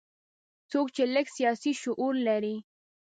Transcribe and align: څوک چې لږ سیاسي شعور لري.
څوک 0.71 0.87
چې 0.95 1.03
لږ 1.13 1.25
سیاسي 1.37 1.71
شعور 1.81 2.13
لري. 2.27 2.55